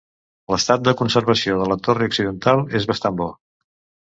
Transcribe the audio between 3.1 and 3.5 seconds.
bo.